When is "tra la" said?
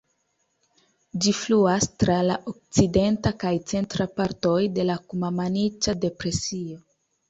2.05-2.39